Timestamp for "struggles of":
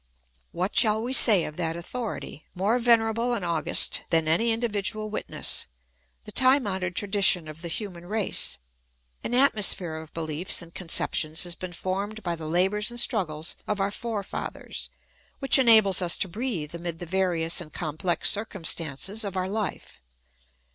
12.99-13.79